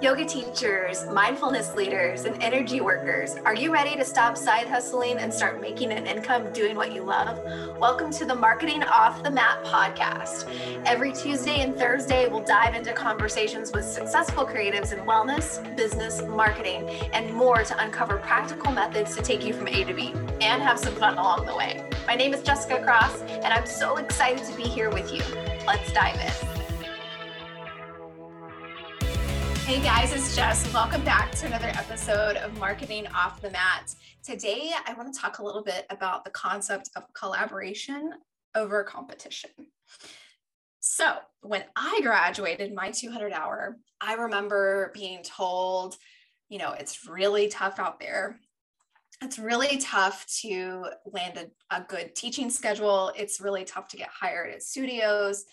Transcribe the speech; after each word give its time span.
Yoga 0.00 0.24
teachers, 0.24 1.04
mindfulness 1.06 1.74
leaders, 1.74 2.24
and 2.24 2.40
energy 2.40 2.80
workers, 2.80 3.34
are 3.44 3.54
you 3.54 3.72
ready 3.72 3.96
to 3.96 4.04
stop 4.04 4.36
side 4.36 4.68
hustling 4.68 5.18
and 5.18 5.34
start 5.34 5.60
making 5.60 5.90
an 5.90 6.06
income 6.06 6.52
doing 6.52 6.76
what 6.76 6.92
you 6.92 7.02
love? 7.02 7.40
Welcome 7.78 8.12
to 8.12 8.24
the 8.24 8.34
Marketing 8.34 8.84
Off 8.84 9.24
the 9.24 9.30
Mat 9.30 9.64
podcast. 9.64 10.46
Every 10.86 11.12
Tuesday 11.12 11.62
and 11.62 11.74
Thursday, 11.74 12.28
we'll 12.28 12.44
dive 12.44 12.76
into 12.76 12.92
conversations 12.92 13.72
with 13.72 13.84
successful 13.84 14.46
creatives 14.46 14.92
in 14.92 15.00
wellness, 15.00 15.76
business, 15.76 16.22
marketing, 16.22 16.88
and 17.12 17.34
more 17.34 17.64
to 17.64 17.82
uncover 17.82 18.18
practical 18.18 18.70
methods 18.70 19.16
to 19.16 19.22
take 19.22 19.44
you 19.44 19.52
from 19.52 19.66
A 19.66 19.82
to 19.82 19.94
B 19.94 20.12
and 20.40 20.62
have 20.62 20.78
some 20.78 20.94
fun 20.94 21.18
along 21.18 21.46
the 21.46 21.56
way. 21.56 21.84
My 22.06 22.14
name 22.14 22.32
is 22.32 22.42
Jessica 22.42 22.84
Cross, 22.84 23.22
and 23.22 23.46
I'm 23.46 23.66
so 23.66 23.96
excited 23.96 24.44
to 24.44 24.56
be 24.56 24.62
here 24.62 24.90
with 24.90 25.12
you. 25.12 25.22
Let's 25.66 25.92
dive 25.92 26.20
in. 26.20 26.57
Hey 29.68 29.82
guys, 29.82 30.14
it's 30.14 30.34
Jess. 30.34 30.72
Welcome 30.72 31.04
back 31.04 31.30
to 31.32 31.46
another 31.46 31.66
episode 31.66 32.38
of 32.38 32.58
Marketing 32.58 33.06
Off 33.08 33.42
the 33.42 33.50
Mat. 33.50 33.94
Today, 34.24 34.70
I 34.86 34.94
want 34.94 35.12
to 35.12 35.20
talk 35.20 35.40
a 35.40 35.44
little 35.44 35.62
bit 35.62 35.84
about 35.90 36.24
the 36.24 36.30
concept 36.30 36.88
of 36.96 37.02
collaboration 37.12 38.14
over 38.54 38.82
competition. 38.82 39.50
So, 40.80 41.18
when 41.42 41.64
I 41.76 42.00
graduated 42.02 42.74
my 42.74 42.90
200 42.90 43.30
hour, 43.34 43.76
I 44.00 44.14
remember 44.14 44.90
being 44.94 45.22
told, 45.22 45.98
you 46.48 46.56
know, 46.56 46.72
it's 46.72 47.06
really 47.06 47.48
tough 47.48 47.78
out 47.78 48.00
there. 48.00 48.40
It's 49.20 49.38
really 49.38 49.76
tough 49.76 50.24
to 50.40 50.86
land 51.12 51.36
a, 51.36 51.76
a 51.76 51.82
good 51.82 52.14
teaching 52.14 52.48
schedule. 52.48 53.12
It's 53.14 53.38
really 53.38 53.66
tough 53.66 53.88
to 53.88 53.98
get 53.98 54.08
hired 54.08 54.50
at 54.50 54.62
studios. 54.62 55.44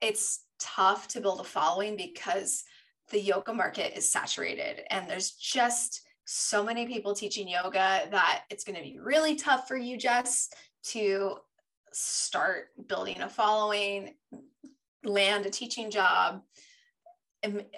It's 0.00 0.44
tough 0.60 1.08
to 1.08 1.20
build 1.20 1.40
a 1.40 1.44
following 1.44 1.96
because 1.96 2.62
the 3.10 3.20
yoga 3.20 3.52
market 3.52 3.96
is 3.96 4.10
saturated 4.10 4.82
and 4.90 5.08
there's 5.08 5.32
just 5.32 6.02
so 6.24 6.64
many 6.64 6.86
people 6.86 7.14
teaching 7.14 7.46
yoga 7.48 8.08
that 8.10 8.44
it's 8.50 8.64
going 8.64 8.76
to 8.76 8.82
be 8.82 8.98
really 8.98 9.36
tough 9.36 9.68
for 9.68 9.76
you 9.76 9.98
Jess 9.98 10.48
to 10.84 11.36
start 11.92 12.68
building 12.88 13.20
a 13.20 13.28
following 13.28 14.14
land 15.04 15.46
a 15.46 15.50
teaching 15.50 15.90
job 15.90 16.42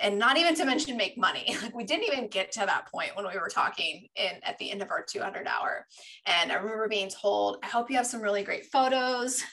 and, 0.01 0.19
not 0.19 0.37
even 0.37 0.55
to 0.55 0.65
mention 0.65 0.97
make 0.97 1.19
money. 1.19 1.57
Like 1.63 1.75
we 1.75 1.85
didn't 1.85 2.05
even 2.05 2.29
get 2.29 2.53
to 2.53 2.61
that 2.61 2.87
point 2.93 3.17
when 3.17 3.27
we 3.27 3.39
were 3.39 3.49
talking 3.49 4.07
in 4.15 4.31
at 4.45 4.57
the 4.59 4.71
end 4.71 4.83
of 4.83 4.91
our 4.91 5.03
200 5.03 5.47
hour. 5.49 5.87
And 6.27 6.53
i 6.53 6.55
remember 6.55 6.89
being 6.89 7.09
told 7.09 7.59
i 7.63 7.67
hope 7.67 7.91
you 7.91 7.97
have 7.97 8.07
some 8.07 8.21
really 8.21 8.43
great 8.43 8.67
photos. 8.67 9.43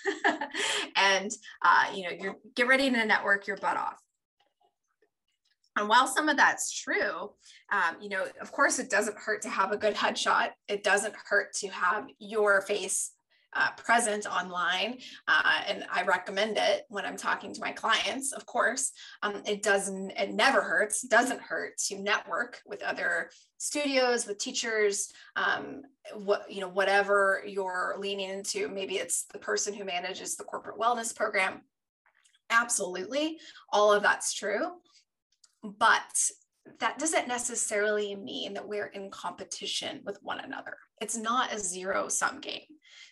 And 0.95 1.31
uh, 1.63 1.85
you 1.93 2.03
know 2.03 2.15
you're 2.17 2.35
get 2.55 2.67
ready 2.67 2.89
to 2.89 3.05
network 3.05 3.47
your 3.47 3.57
butt 3.57 3.77
off 3.77 4.02
and 5.75 5.89
while 5.89 6.07
some 6.07 6.29
of 6.29 6.37
that's 6.37 6.71
true, 6.71 7.31
um, 7.71 7.95
you 8.01 8.09
know, 8.09 8.25
of 8.41 8.51
course, 8.51 8.79
it 8.79 8.89
doesn't 8.89 9.17
hurt 9.17 9.41
to 9.43 9.49
have 9.49 9.71
a 9.71 9.77
good 9.77 9.95
headshot. 9.95 10.49
It 10.67 10.83
doesn't 10.83 11.15
hurt 11.15 11.53
to 11.55 11.67
have 11.69 12.07
your 12.19 12.61
face 12.61 13.11
uh, 13.55 13.69
present 13.77 14.25
online. 14.25 14.97
Uh, 15.27 15.61
and 15.67 15.85
I 15.91 16.03
recommend 16.03 16.57
it 16.57 16.85
when 16.89 17.05
I'm 17.05 17.17
talking 17.17 17.53
to 17.53 17.61
my 17.61 17.71
clients, 17.71 18.31
of 18.31 18.45
course. 18.45 18.91
Um, 19.21 19.41
it 19.45 19.63
doesn't, 19.63 20.11
it 20.11 20.33
never 20.33 20.61
hurts, 20.61 21.03
doesn't 21.03 21.41
hurt 21.41 21.77
to 21.87 21.99
network 21.99 22.61
with 22.65 22.83
other 22.83 23.29
studios, 23.57 24.27
with 24.27 24.39
teachers, 24.39 25.11
um, 25.35 25.83
what, 26.15 26.51
you 26.51 26.61
know, 26.61 26.69
whatever 26.69 27.43
you're 27.45 27.95
leaning 27.99 28.29
into. 28.29 28.67
Maybe 28.67 28.95
it's 28.95 29.25
the 29.31 29.39
person 29.39 29.73
who 29.73 29.85
manages 29.85 30.35
the 30.35 30.43
corporate 30.43 30.79
wellness 30.79 31.15
program. 31.15 31.61
Absolutely. 32.49 33.39
All 33.71 33.91
of 33.93 34.03
that's 34.03 34.33
true. 34.33 34.71
But 35.63 36.29
that 36.79 36.99
doesn't 36.99 37.27
necessarily 37.27 38.15
mean 38.15 38.53
that 38.53 38.67
we're 38.67 38.87
in 38.87 39.09
competition 39.11 40.01
with 40.05 40.17
one 40.21 40.39
another. 40.39 40.77
It's 41.01 41.17
not 41.17 41.53
a 41.53 41.59
zero 41.59 42.07
sum 42.07 42.39
game. 42.39 42.61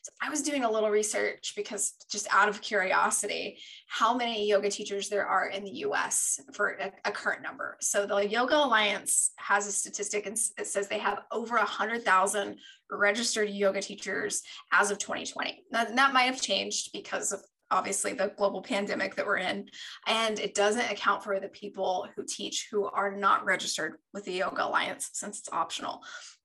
So 0.04 0.12
I 0.22 0.30
was 0.30 0.42
doing 0.42 0.64
a 0.64 0.72
little 0.72 0.90
research 0.90 1.54
because 1.56 1.94
just 2.10 2.28
out 2.34 2.50
of 2.50 2.62
curiosity, 2.62 3.60
how 3.88 4.16
many 4.16 4.48
yoga 4.48 4.70
teachers 4.70 5.10
there 5.10 5.26
are 5.26 5.50
in 5.50 5.64
the 5.64 5.72
US 5.86 6.40
for 6.54 6.78
a, 6.80 6.92
a 7.06 7.12
current 7.12 7.44
number. 7.44 7.78
So 7.82 8.06
the 8.06 8.28
Yoga 8.28 8.56
Alliance 8.56 9.32
has 9.38 9.68
a 9.68 9.72
statistic 9.72 10.26
and 10.26 10.38
it 10.58 10.68
says 10.68 10.88
they 10.88 11.00
have 11.00 11.22
over 11.32 11.56
100,000 11.56 12.58
registered 12.90 13.50
yoga 13.50 13.82
teachers 13.82 14.42
as 14.72 14.92
of 14.92 14.98
2020. 14.98 15.64
Now, 15.72 15.86
that 15.86 16.14
might 16.14 16.24
have 16.24 16.42
changed 16.42 16.92
because 16.94 17.32
of 17.32 17.42
obviously 17.72 18.14
the 18.14 18.34
global 18.38 18.62
pandemic 18.62 19.16
that 19.16 19.26
we're 19.26 19.38
in. 19.38 19.68
And 20.08 20.40
it 20.40 20.54
doesn't 20.54 20.92
account 20.92 21.24
for 21.24 21.40
the 21.40 21.48
people 21.50 22.08
who 22.16 22.24
teach 22.28 22.68
who 22.72 22.86
are 22.86 23.16
not 23.16 23.46
registered 23.46 23.96
with 24.14 24.26
the 24.26 24.34
Yoga 24.34 24.66
Alliance 24.66 25.10
since 25.14 25.40
it's 25.40 25.50
optional. 25.52 26.02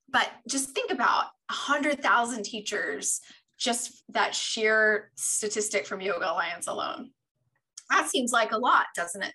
But 0.09 0.31
just 0.49 0.71
think 0.71 0.91
about 0.91 1.25
100,000 1.49 2.45
teachers, 2.45 3.21
just 3.59 4.05
that 4.11 4.35
sheer 4.35 5.11
statistic 5.17 5.87
from 5.87 6.01
Yoga 6.01 6.31
Alliance 6.31 6.69
alone. 6.69 7.11
That 7.91 8.09
seems 8.09 8.33
like 8.33 8.53
a 8.53 8.59
lot, 8.59 8.87
doesn't 8.95 9.23
it? 9.23 9.33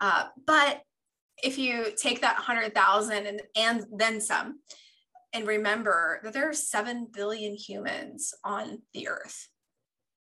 Uh, 0.00 0.26
but 0.46 0.82
if 1.42 1.58
you 1.58 1.86
take 1.96 2.20
that 2.20 2.36
100,000 2.36 3.26
and, 3.26 3.42
and 3.56 3.84
then 3.96 4.20
some, 4.20 4.60
and 5.32 5.46
remember 5.46 6.20
that 6.22 6.32
there 6.32 6.48
are 6.48 6.54
7 6.54 7.08
billion 7.12 7.54
humans 7.54 8.34
on 8.44 8.82
the 8.92 9.08
earth. 9.08 9.48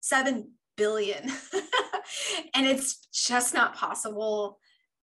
7 0.03 0.53
billion. 0.81 1.23
and 2.55 2.67
it's 2.67 3.07
just 3.13 3.53
not 3.53 3.77
possible 3.77 4.59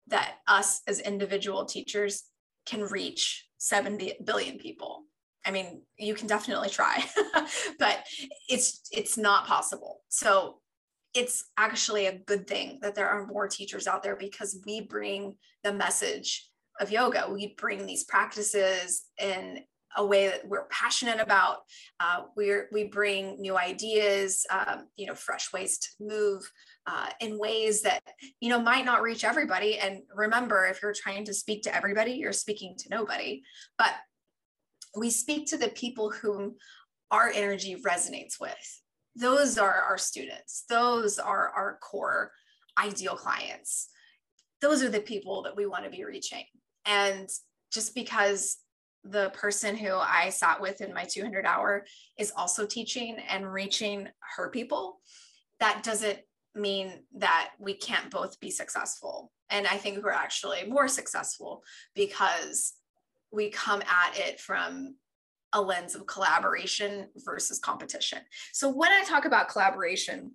that 0.07 0.35
us 0.47 0.81
as 0.87 0.99
individual 0.99 1.65
teachers 1.65 2.25
can 2.67 2.81
reach 2.83 3.47
70 3.57 4.17
billion 4.23 4.59
people. 4.59 5.05
I 5.43 5.49
mean, 5.49 5.81
you 5.97 6.13
can 6.13 6.27
definitely 6.27 6.69
try, 6.69 7.03
but 7.79 8.03
it's 8.47 8.81
it's 8.91 9.17
not 9.17 9.47
possible. 9.47 10.01
So 10.09 10.59
it's 11.15 11.45
actually 11.57 12.05
a 12.05 12.19
good 12.19 12.45
thing 12.45 12.79
that 12.83 12.93
there 12.93 13.09
are 13.09 13.25
more 13.25 13.47
teachers 13.47 13.87
out 13.87 14.03
there 14.03 14.15
because 14.15 14.61
we 14.67 14.81
bring 14.81 15.35
the 15.63 15.73
message 15.73 16.47
of 16.79 16.91
yoga. 16.91 17.27
We 17.31 17.55
bring 17.57 17.87
these 17.87 18.03
practices 18.03 19.05
in 19.19 19.61
a 19.95 20.05
way 20.05 20.27
that 20.27 20.47
we're 20.47 20.67
passionate 20.67 21.19
about. 21.19 21.59
Uh, 21.99 22.23
we're, 22.35 22.67
we 22.71 22.85
bring 22.85 23.39
new 23.39 23.57
ideas, 23.57 24.45
um, 24.49 24.87
you 24.95 25.07
know, 25.07 25.15
fresh 25.15 25.51
ways 25.53 25.77
to 25.79 25.87
move 25.99 26.49
uh, 26.87 27.07
in 27.19 27.39
ways 27.39 27.81
that, 27.81 28.01
you 28.39 28.49
know, 28.49 28.61
might 28.61 28.85
not 28.85 29.01
reach 29.01 29.23
everybody. 29.23 29.77
And 29.77 30.01
remember, 30.13 30.65
if 30.65 30.81
you're 30.81 30.93
trying 30.93 31.25
to 31.25 31.33
speak 31.33 31.63
to 31.63 31.75
everybody, 31.75 32.13
you're 32.13 32.33
speaking 32.33 32.75
to 32.79 32.89
nobody. 32.89 33.41
But 33.77 33.93
we 34.95 35.09
speak 35.09 35.47
to 35.47 35.57
the 35.57 35.69
people 35.69 36.11
whom 36.11 36.55
our 37.11 37.29
energy 37.29 37.75
resonates 37.85 38.39
with. 38.39 38.81
Those 39.15 39.57
are 39.57 39.73
our 39.73 39.97
students. 39.97 40.65
Those 40.69 41.19
are 41.19 41.49
our 41.49 41.79
core 41.81 42.31
ideal 42.77 43.15
clients. 43.15 43.89
Those 44.61 44.83
are 44.83 44.89
the 44.89 44.99
people 44.99 45.43
that 45.43 45.55
we 45.55 45.65
want 45.65 45.85
to 45.85 45.89
be 45.89 46.03
reaching. 46.03 46.43
And 46.85 47.29
just 47.71 47.95
because 47.95 48.57
the 49.07 49.29
person 49.29 49.75
who 49.75 49.95
I 49.95 50.29
sat 50.29 50.59
with 50.59 50.81
in 50.81 50.93
my 50.93 51.03
200 51.03 51.45
hour 51.45 51.85
is 52.17 52.33
also 52.35 52.65
teaching 52.65 53.17
and 53.29 53.51
reaching 53.51 54.07
her 54.35 54.49
people, 54.49 54.99
that 55.59 55.83
doesn't 55.83 56.19
mean 56.55 57.03
that 57.17 57.51
we 57.59 57.75
can't 57.75 58.09
both 58.09 58.39
be 58.39 58.49
successful. 58.49 59.31
And 59.49 59.67
I 59.67 59.77
think 59.77 60.03
we're 60.03 60.11
actually 60.11 60.65
more 60.67 60.87
successful 60.87 61.63
because 61.93 62.73
we 63.31 63.49
come 63.49 63.81
at 63.81 64.17
it 64.17 64.39
from 64.39 64.95
a 65.53 65.61
lens 65.61 65.95
of 65.95 66.07
collaboration 66.07 67.07
versus 67.23 67.59
competition. 67.59 68.19
So 68.53 68.69
when 68.69 68.91
I 68.91 69.03
talk 69.03 69.25
about 69.25 69.49
collaboration, 69.49 70.31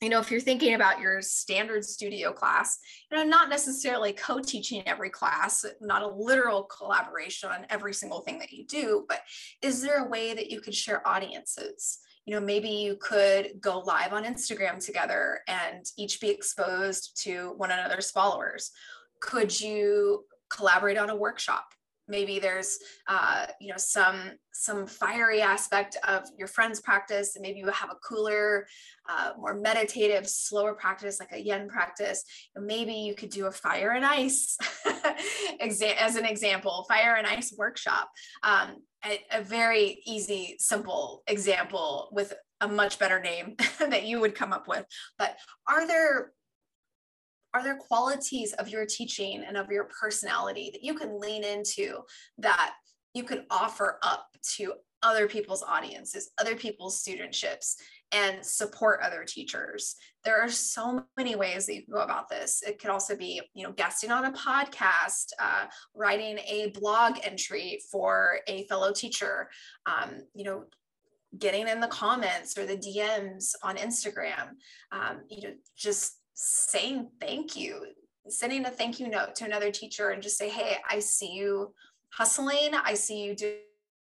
you 0.00 0.10
know, 0.10 0.20
if 0.20 0.30
you're 0.30 0.40
thinking 0.40 0.74
about 0.74 1.00
your 1.00 1.22
standard 1.22 1.84
studio 1.84 2.32
class, 2.32 2.78
you 3.10 3.16
know, 3.16 3.24
not 3.24 3.48
necessarily 3.48 4.12
co-teaching 4.12 4.82
every 4.86 5.08
class, 5.08 5.64
not 5.80 6.02
a 6.02 6.08
literal 6.08 6.64
collaboration 6.64 7.50
on 7.50 7.66
every 7.70 7.94
single 7.94 8.20
thing 8.20 8.38
that 8.38 8.52
you 8.52 8.66
do, 8.66 9.06
but 9.08 9.20
is 9.62 9.80
there 9.80 10.04
a 10.04 10.08
way 10.08 10.34
that 10.34 10.50
you 10.50 10.60
could 10.60 10.74
share 10.74 11.06
audiences? 11.08 12.00
You 12.26 12.34
know, 12.34 12.44
maybe 12.44 12.68
you 12.68 12.96
could 12.96 13.52
go 13.60 13.78
live 13.78 14.12
on 14.12 14.24
Instagram 14.24 14.84
together 14.84 15.40
and 15.48 15.86
each 15.96 16.20
be 16.20 16.28
exposed 16.28 17.22
to 17.22 17.54
one 17.56 17.70
another's 17.70 18.10
followers. 18.10 18.72
Could 19.20 19.58
you 19.58 20.24
collaborate 20.50 20.98
on 20.98 21.08
a 21.08 21.16
workshop? 21.16 21.64
Maybe 22.08 22.38
there's 22.38 22.78
uh, 23.08 23.46
you 23.60 23.68
know 23.68 23.78
some 23.78 24.32
some 24.52 24.86
fiery 24.86 25.40
aspect 25.40 25.96
of 26.06 26.24
your 26.38 26.48
friend's 26.48 26.80
practice 26.80 27.36
and 27.36 27.42
maybe 27.42 27.58
you 27.58 27.66
have 27.66 27.90
a 27.90 27.96
cooler 27.96 28.66
uh, 29.08 29.32
more 29.38 29.54
meditative 29.54 30.26
slower 30.28 30.74
practice 30.74 31.20
like 31.20 31.32
a 31.32 31.38
yin 31.38 31.68
practice 31.68 32.24
maybe 32.56 32.94
you 32.94 33.14
could 33.14 33.30
do 33.30 33.46
a 33.46 33.52
fire 33.52 33.90
and 33.90 34.04
ice 34.04 34.56
as 35.60 36.16
an 36.16 36.24
example 36.24 36.84
fire 36.88 37.16
and 37.16 37.26
ice 37.26 37.54
workshop. 37.56 38.10
Um, 38.42 38.82
a, 39.04 39.20
a 39.32 39.42
very 39.42 40.02
easy 40.06 40.56
simple 40.58 41.22
example 41.26 42.08
with 42.12 42.34
a 42.60 42.68
much 42.68 42.98
better 42.98 43.20
name 43.20 43.56
that 43.78 44.04
you 44.04 44.20
would 44.20 44.34
come 44.34 44.52
up 44.52 44.66
with. 44.66 44.84
But 45.18 45.36
are 45.68 45.86
there 45.86 46.32
are 47.56 47.62
there 47.62 47.76
qualities 47.76 48.52
of 48.54 48.68
your 48.68 48.84
teaching 48.84 49.42
and 49.46 49.56
of 49.56 49.70
your 49.70 49.84
personality 49.84 50.68
that 50.74 50.84
you 50.84 50.92
can 50.92 51.18
lean 51.18 51.42
into 51.42 52.00
that 52.36 52.74
you 53.14 53.24
can 53.24 53.46
offer 53.50 53.98
up 54.02 54.26
to 54.56 54.74
other 55.02 55.26
people's 55.26 55.62
audiences, 55.62 56.30
other 56.38 56.54
people's 56.54 57.02
studentships, 57.02 57.76
and 58.12 58.44
support 58.44 59.00
other 59.02 59.24
teachers. 59.24 59.94
There 60.22 60.38
are 60.38 60.50
so 60.50 61.02
many 61.16 61.34
ways 61.34 61.64
that 61.64 61.76
you 61.76 61.84
can 61.84 61.94
go 61.94 62.00
about 62.00 62.28
this. 62.28 62.62
It 62.66 62.78
could 62.78 62.90
also 62.90 63.16
be, 63.16 63.40
you 63.54 63.64
know, 63.64 63.72
guesting 63.72 64.10
on 64.10 64.26
a 64.26 64.32
podcast, 64.32 65.32
uh, 65.38 65.64
writing 65.94 66.38
a 66.40 66.72
blog 66.78 67.16
entry 67.22 67.80
for 67.90 68.40
a 68.48 68.64
fellow 68.64 68.92
teacher, 68.92 69.48
um, 69.86 70.18
you 70.34 70.44
know, 70.44 70.64
getting 71.38 71.68
in 71.68 71.80
the 71.80 71.88
comments 71.88 72.56
or 72.58 72.66
the 72.66 72.76
DMs 72.76 73.52
on 73.62 73.76
Instagram, 73.76 74.50
um, 74.92 75.20
you 75.30 75.48
know, 75.48 75.54
just 75.76 76.15
saying 76.36 77.08
thank 77.18 77.56
you, 77.56 77.86
sending 78.28 78.64
a 78.66 78.70
thank 78.70 79.00
you 79.00 79.08
note 79.08 79.34
to 79.36 79.44
another 79.44 79.70
teacher 79.70 80.10
and 80.10 80.22
just 80.22 80.36
say, 80.36 80.48
hey, 80.48 80.76
I 80.88 81.00
see 81.00 81.32
you 81.32 81.72
hustling. 82.12 82.74
I 82.74 82.94
see 82.94 83.24
you 83.24 83.34
do, 83.34 83.56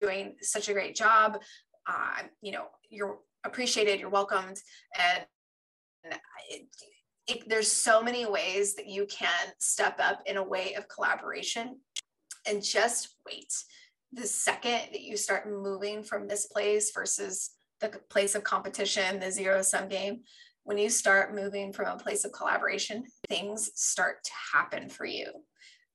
doing 0.01 0.37
such 0.43 0.69
a 0.69 0.73
great 0.73 0.95
job. 0.95 1.39
Uh, 1.89 2.23
you 2.43 2.53
know, 2.53 2.67
you're 2.91 3.19
appreciated, 3.45 4.01
you're 4.01 4.11
welcomed. 4.11 4.61
And 4.99 5.25
it, 6.51 6.67
it, 7.27 7.49
there's 7.49 7.73
so 7.73 8.03
many 8.03 8.27
ways 8.27 8.75
that 8.75 8.87
you 8.87 9.07
can 9.07 9.53
step 9.59 9.99
up 9.99 10.21
in 10.27 10.37
a 10.37 10.45
way 10.45 10.75
of 10.75 10.89
collaboration 10.89 11.79
and 12.47 12.63
just 12.63 13.17
wait. 13.27 13.53
The 14.13 14.27
second 14.27 14.93
that 14.93 15.01
you 15.01 15.17
start 15.17 15.51
moving 15.51 16.03
from 16.03 16.29
this 16.29 16.47
place 16.47 16.91
versus 16.93 17.51
the 17.81 17.89
place 18.11 18.35
of 18.35 18.45
competition, 18.45 19.21
the 19.21 19.31
zero 19.31 19.63
sum 19.63 19.89
game, 19.89 20.21
when 20.71 20.79
you 20.79 20.89
start 20.89 21.35
moving 21.35 21.73
from 21.73 21.89
a 21.89 22.01
place 22.01 22.25
of 22.25 22.31
collaboration, 22.31 23.03
things 23.29 23.73
start 23.75 24.23
to 24.23 24.31
happen 24.53 24.89
for 24.89 25.05
you. 25.05 25.27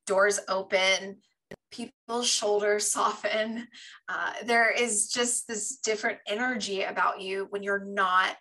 Doors 0.05 0.41
open, 0.49 1.15
people's 1.71 2.27
shoulders 2.27 2.91
soften. 2.91 3.69
Uh, 4.09 4.33
there 4.43 4.69
is 4.69 5.07
just 5.07 5.47
this 5.47 5.77
different 5.77 6.19
energy 6.27 6.83
about 6.83 7.21
you 7.21 7.47
when 7.51 7.63
you're 7.63 7.85
not 7.85 8.35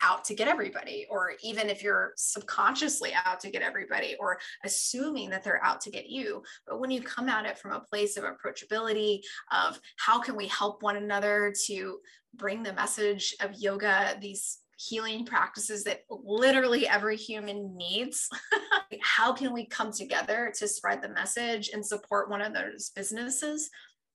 out 0.00 0.24
to 0.26 0.34
get 0.36 0.46
everybody, 0.46 1.08
or 1.10 1.32
even 1.42 1.68
if 1.68 1.82
you're 1.82 2.12
subconsciously 2.16 3.10
out 3.24 3.40
to 3.40 3.50
get 3.50 3.60
everybody, 3.60 4.14
or 4.20 4.38
assuming 4.64 5.28
that 5.30 5.42
they're 5.42 5.64
out 5.64 5.80
to 5.80 5.90
get 5.90 6.08
you. 6.08 6.40
But 6.68 6.78
when 6.78 6.92
you 6.92 7.02
come 7.02 7.28
at 7.28 7.46
it 7.46 7.58
from 7.58 7.72
a 7.72 7.80
place 7.80 8.16
of 8.16 8.22
approachability, 8.22 9.22
of 9.50 9.80
how 9.96 10.20
can 10.20 10.36
we 10.36 10.46
help 10.46 10.84
one 10.84 10.98
another 10.98 11.52
to 11.66 11.98
bring 12.36 12.62
the 12.62 12.74
message 12.74 13.34
of 13.40 13.58
yoga, 13.58 14.16
these 14.20 14.58
healing 14.88 15.26
practices 15.26 15.84
that 15.84 16.00
literally 16.08 16.88
every 16.88 17.16
human 17.16 17.76
needs. 17.76 18.28
How 19.02 19.32
can 19.32 19.52
we 19.52 19.66
come 19.66 19.92
together 19.92 20.52
to 20.56 20.66
spread 20.66 21.02
the 21.02 21.10
message 21.10 21.70
and 21.72 21.84
support 21.84 22.30
one 22.30 22.40
of 22.40 22.54
those 22.54 22.90
businesses? 22.96 23.68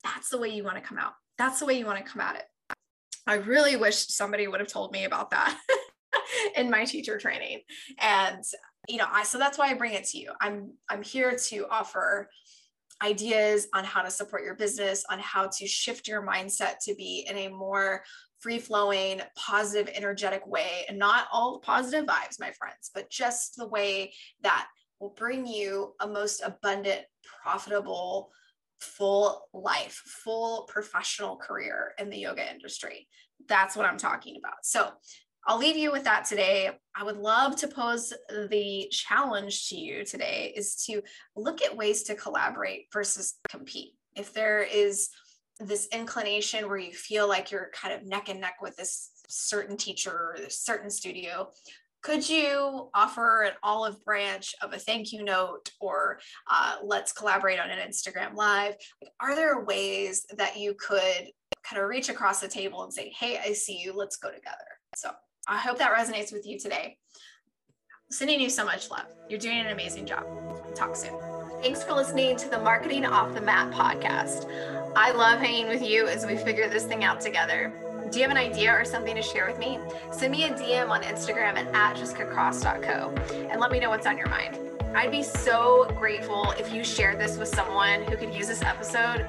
That's 0.04 0.30
the 0.30 0.40
way 0.40 0.50
you 0.50 0.64
want 0.64 0.78
to 0.78 0.82
come 0.82 0.98
out. 0.98 1.14
That's 1.38 1.60
the 1.60 1.66
way 1.66 1.78
you 1.78 1.86
want 1.86 2.04
to 2.04 2.12
come 2.12 2.22
at 2.22 2.38
it. 2.38 2.76
I 3.28 3.36
really 3.36 3.76
wish 3.76 4.08
somebody 4.08 4.48
would 4.48 4.60
have 4.60 4.70
told 4.70 4.92
me 4.92 5.06
about 5.06 5.32
that 5.32 5.58
in 6.56 6.70
my 6.70 6.86
teacher 6.86 7.18
training. 7.18 7.62
And 8.00 8.44
you 8.88 8.98
know, 8.98 9.08
I 9.12 9.24
so 9.24 9.38
that's 9.38 9.58
why 9.58 9.70
I 9.70 9.74
bring 9.74 9.94
it 9.94 10.06
to 10.06 10.18
you. 10.18 10.32
I'm 10.42 10.72
I'm 10.90 11.02
here 11.02 11.36
to 11.50 11.68
offer 11.70 12.30
ideas 13.04 13.68
on 13.74 13.84
how 13.84 14.02
to 14.02 14.12
support 14.12 14.44
your 14.44 14.56
business, 14.56 15.04
on 15.10 15.20
how 15.20 15.48
to 15.48 15.68
shift 15.68 16.08
your 16.08 16.26
mindset 16.26 16.76
to 16.84 16.96
be 16.96 17.26
in 17.30 17.38
a 17.38 17.48
more 17.50 18.04
free 18.46 18.60
flowing, 18.60 19.20
positive, 19.36 19.92
energetic 19.96 20.46
way, 20.46 20.86
and 20.88 21.00
not 21.00 21.26
all 21.34 21.58
positive 21.58 22.06
vibes, 22.06 22.40
my 22.40 22.52
friends, 22.52 22.92
but 22.94 23.10
just 23.10 23.56
the 23.58 23.68
way 23.68 24.14
that 24.44 24.68
will 25.00 25.16
bring 25.18 25.48
you 25.48 25.96
a 26.00 26.08
most 26.08 26.44
abundant, 26.46 27.02
profitable, 27.42 28.30
full 28.80 29.48
life, 29.52 30.00
full 30.24 30.66
professional 30.68 31.38
career 31.38 31.94
in 31.98 32.12
the 32.12 32.20
yoga 32.20 32.48
industry. 32.54 33.08
That's 33.50 33.76
what 33.76 33.88
I'm 33.88 33.98
talking 33.98 34.36
about. 34.38 34.64
So, 34.64 34.92
I'll 35.48 35.60
leave 35.60 35.78
you 35.78 35.92
with 35.92 36.04
that 36.04 36.26
today. 36.26 36.70
I 36.96 37.04
would 37.04 37.18
love 37.18 37.56
to 37.58 37.68
pose 37.68 38.14
the 38.50 38.88
challenge 38.92 39.70
to 39.70 39.76
you 39.76 40.04
today 40.04 40.54
is 40.56 40.76
to 40.86 41.02
look 41.36 41.64
at 41.64 41.76
ways 41.76 42.04
to 42.04 42.16
collaborate 42.16 42.88
versus 42.94 43.36
compete. 43.50 43.94
If 44.16 44.34
there 44.34 44.62
is 44.64 45.10
this 45.60 45.88
inclination 45.94 46.68
where 46.68 46.78
you 46.78 46.92
feel 46.92 47.28
like 47.28 47.52
you're 47.52 47.70
kind 47.74 47.94
of 47.94 48.06
neck 48.06 48.30
and 48.30 48.42
neck 48.42 48.56
with 48.62 48.76
this 48.76 49.12
certain 49.28 49.78
teacher 49.78 50.12
or 50.12 50.36
this 50.38 50.60
certain 50.60 50.90
studio 50.90 51.50
could 52.06 52.30
you 52.30 52.88
offer 52.94 53.42
an 53.42 53.54
olive 53.64 54.06
branch 54.06 54.54
of 54.62 54.72
a 54.74 54.78
thank 54.78 55.12
you 55.12 55.24
note 55.24 55.72
or 55.80 56.20
uh, 56.48 56.76
let's 56.84 57.12
collaborate 57.12 57.60
on 57.60 57.72
an 57.72 57.80
instagram 57.80 58.36
live? 58.36 58.76
Are 59.20 59.36
there 59.36 59.66
ways 59.66 60.24
that 60.38 60.56
you 60.56 60.76
could 60.76 61.32
kind 61.64 61.82
of 61.82 61.90
reach 61.90 62.10
across 62.10 62.42
the 62.42 62.48
table 62.48 62.84
and 62.84 62.94
say 62.94 63.12
hey 63.20 63.40
i 63.44 63.54
see 63.54 63.82
you. 63.82 63.92
Let's 63.92 64.18
go 64.18 64.30
together. 64.30 64.56
So 64.96 65.10
i 65.48 65.58
hope 65.58 65.80
that 65.80 65.98
resonates 65.98 66.32
with 66.32 66.46
you 66.46 66.60
today. 66.60 66.98
Sending 68.12 68.40
you 68.40 68.52
so 68.52 68.64
much 68.64 68.92
love. 68.92 69.08
You're 69.28 69.40
doing 69.40 69.58
an 69.58 69.72
amazing 69.72 70.06
job. 70.06 70.26
Talk 70.76 70.96
soon. 70.96 71.18
Thanks 71.64 71.84
for 71.84 71.94
listening 71.94 72.38
to 72.38 72.50
the 72.50 72.60
Marketing 72.60 73.04
Off 73.04 73.34
the 73.34 73.42
Mat 73.42 73.74
podcast. 73.74 74.85
I 74.96 75.12
love 75.12 75.40
hanging 75.40 75.68
with 75.68 75.82
you 75.82 76.08
as 76.08 76.26
we 76.26 76.38
figure 76.38 76.70
this 76.70 76.86
thing 76.86 77.04
out 77.04 77.20
together. 77.20 77.74
Do 78.12 78.18
you 78.18 78.24
have 78.24 78.32
an 78.32 78.38
idea 78.38 78.72
or 78.72 78.86
something 78.86 79.14
to 79.16 79.22
share 79.22 79.46
with 79.46 79.60
me? 79.60 79.78
Send 80.12 80.32
me 80.32 80.46
a 80.46 80.54
DM 80.54 80.90
on 80.90 81.02
Instagram 81.02 81.58
at, 81.58 81.68
at 81.76 81.98
jessicacross.co 81.98 83.14
and 83.50 83.60
let 83.60 83.72
me 83.72 83.80
know 83.80 83.90
what's 83.90 84.06
on 84.06 84.18
your 84.18 84.30
mind. 84.30 84.58
I'd 84.96 85.12
be 85.12 85.22
so 85.22 85.92
grateful 85.98 86.52
if 86.58 86.72
you 86.72 86.82
shared 86.86 87.20
this 87.20 87.38
with 87.38 87.50
someone 87.50 88.04
who 88.04 88.16
could 88.16 88.34
use 88.34 88.48
this 88.48 88.62
episode. 88.62 89.28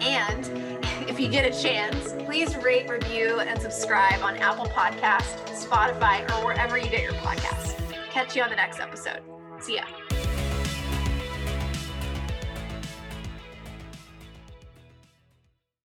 And 0.00 0.50
if 1.08 1.20
you 1.20 1.28
get 1.28 1.44
a 1.44 1.62
chance, 1.62 2.14
please 2.24 2.56
rate, 2.56 2.90
review, 2.90 3.38
and 3.38 3.60
subscribe 3.62 4.20
on 4.22 4.36
Apple 4.38 4.66
Podcasts, 4.66 5.38
Spotify, 5.64 6.28
or 6.32 6.44
wherever 6.44 6.76
you 6.76 6.90
get 6.90 7.02
your 7.02 7.12
podcasts. 7.12 7.76
Catch 8.10 8.34
you 8.34 8.42
on 8.42 8.50
the 8.50 8.56
next 8.56 8.80
episode. 8.80 9.20
See 9.60 9.76
ya. 9.76 9.82